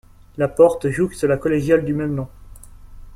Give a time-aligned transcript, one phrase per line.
[0.37, 2.27] La porte jouxte la Collégiale du même nom.